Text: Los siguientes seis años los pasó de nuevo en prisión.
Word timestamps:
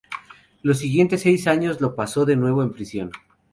Los 0.63 0.79
siguientes 0.79 1.21
seis 1.21 1.45
años 1.45 1.79
los 1.79 1.93
pasó 1.93 2.25
de 2.25 2.35
nuevo 2.35 2.63
en 2.63 2.71
prisión. 2.71 3.11